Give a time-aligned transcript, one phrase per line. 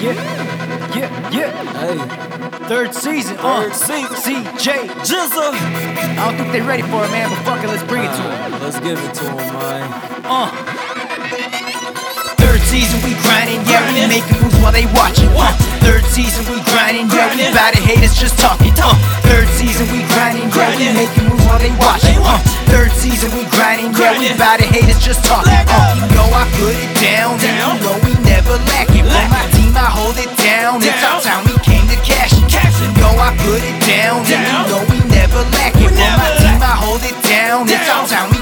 [0.00, 0.16] Yeah,
[0.96, 1.50] yeah, yeah.
[1.80, 1.98] Hey,
[2.68, 3.36] Third season.
[3.38, 4.16] Uh, Third season.
[4.16, 4.88] C-Jay.
[5.04, 5.52] Jizza.
[5.52, 8.22] I don't think they're ready for it, man, but fuck it, let's bring it to
[8.22, 8.54] them.
[8.54, 9.84] Uh, let's give it to him, man.
[10.24, 10.48] Uh.
[12.40, 15.28] Third season we grinding, yeah, we making moves while they watching.
[15.36, 15.52] Uh.
[15.84, 18.72] Third season we grinding, yeah, we about to haters just talking.
[18.80, 18.96] Uh.
[19.28, 22.16] Third season we grinding, yeah, we making moves while they watching.
[22.24, 22.63] Uh.
[22.74, 25.46] Third season we grinding, yeah, we about to haters just talking.
[25.70, 25.94] Uh.
[25.94, 29.06] You know I put it down, and you know we never lacking.
[29.06, 32.42] For my team I hold it down, it's our time we came to cash it.
[32.42, 35.86] You know I put it down, and you know we never lacking.
[35.86, 38.33] For my team I hold it down, it's our time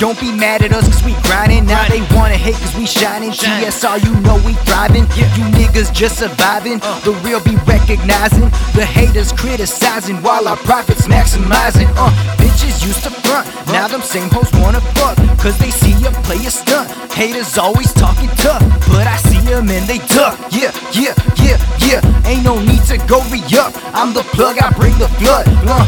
[0.00, 1.66] Don't be mad at us cause we grinding.
[1.66, 3.32] Now they wanna hate cause we shining.
[3.32, 5.04] GSR, you know we thriving.
[5.12, 6.78] You niggas just surviving.
[7.04, 8.48] The real be recognizing.
[8.72, 11.92] The haters criticizing while our profits maximizing.
[12.00, 12.08] Uh,
[12.40, 13.44] bitches used to front.
[13.66, 15.18] Now them same hoes wanna fuck.
[15.36, 16.88] Cause they see you play a stunt.
[17.12, 18.64] Haters always talking tough.
[18.88, 20.40] But I see them and they duck.
[20.50, 22.00] Yeah, yeah, yeah, yeah.
[22.24, 23.76] Ain't no need to go re up.
[23.92, 25.44] I'm the plug, I bring the flood.
[25.68, 25.84] Uh,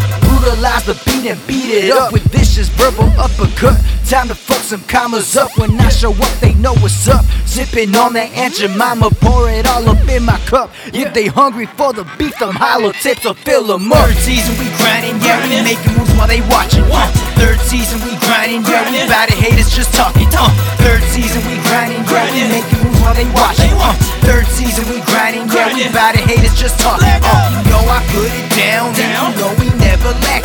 [0.62, 3.78] brutalize the beat and beat it up with vicious verbal uppercut.
[4.08, 5.50] Time to fuck some commas up.
[5.58, 7.24] When I show up, they know what's up.
[7.46, 10.70] Sipping on that Aunt Jemima, pour it all up in my cup.
[10.92, 14.06] If they hungry for the beef, them hollow tips will fill them up.
[14.06, 16.84] Third season we grinding, yeah, we making moves while they watching.
[16.86, 17.10] Uh,
[17.40, 20.28] third season we grinding, yeah, we bout to haters just talking.
[20.30, 23.72] Uh, third season we grinding, yeah, we making moves while they watching.
[23.80, 27.08] Uh, third season we grinding, yeah, we bout to haters just talking.
[27.08, 30.41] Uh, you know I put it down, and you know we never lacking.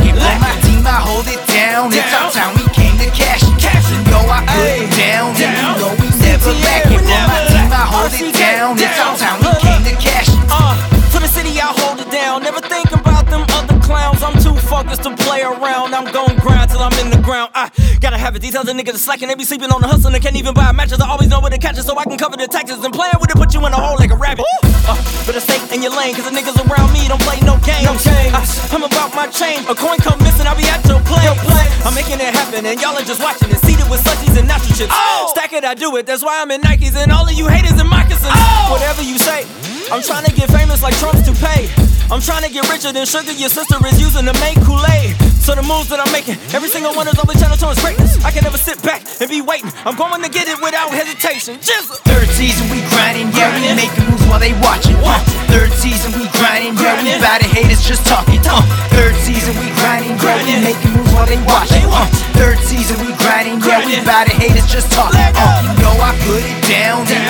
[15.97, 17.49] I'm gon' grind till I'm in the ground.
[17.57, 18.45] I gotta have it.
[18.45, 19.29] These other niggas are slacking.
[19.29, 21.01] They be sleeping on the hustle and they can't even buy matches.
[21.01, 22.85] I always know where to catch it so I can cover the taxes.
[22.85, 24.45] And playing with it, put you in a hole like a rabbit.
[24.85, 24.93] Uh,
[25.25, 27.89] better stay in your lane, cause the niggas around me don't play no games.
[27.89, 28.45] No I,
[28.77, 29.65] I'm about my change.
[29.65, 31.33] A coin come missing, I'll be at your place.
[31.81, 33.57] I'm making it happen, and y'all are just watching it.
[33.65, 34.93] Seated with slushies and natural chips.
[34.93, 35.33] Oh!
[35.33, 36.05] Stack it, I do it.
[36.05, 38.29] That's why I'm in Nikes, and all of you haters in moccasins.
[38.29, 38.69] Oh!
[38.69, 39.49] Whatever you say.
[39.89, 41.73] I'm trying to get famous like Trump's to pay.
[42.13, 45.36] I'm trying to get richer than sugar your sister is using to make Kool-Aid.
[45.47, 48.19] So the moves that I'm making, every single one is always channel towards greatness.
[48.19, 49.71] I can never sit back and be waiting.
[49.87, 51.55] I'm going to get it without hesitation.
[51.63, 54.99] Just Third season we grinding, yeah, we making moves while they watching.
[54.99, 55.15] Uh,
[55.47, 58.43] third season we grinding, yeah, we bout to haters just talking.
[58.43, 58.59] Uh,
[58.91, 61.87] third season we grinding, yeah, we making moves while they watching.
[61.87, 62.03] Uh,
[62.35, 65.15] third season we grinding, yeah, we bout to haters just talking.
[65.15, 67.23] Uh, you know I put it down, and